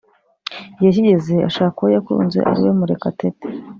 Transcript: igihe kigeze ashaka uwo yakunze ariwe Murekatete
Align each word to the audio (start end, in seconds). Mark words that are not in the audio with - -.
igihe 0.73 0.91
kigeze 0.95 1.35
ashaka 1.49 1.77
uwo 1.79 1.89
yakunze 1.95 2.37
ariwe 2.49 2.71
Murekatete 2.79 3.45